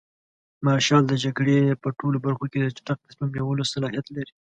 [0.65, 4.33] مارشال د جګړې په ټولو برخو کې د چټک تصمیم نیولو صلاحیت لري.